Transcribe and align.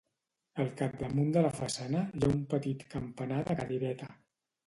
Al 0.61 0.69
capdamunt 0.79 1.27
de 1.35 1.43
la 1.47 1.51
façana 1.57 2.01
hi 2.17 2.23
ha 2.25 2.31
un 2.37 2.41
petit 2.53 2.81
campanar 2.95 3.45
de 3.51 3.59
cadireta. 3.61 4.09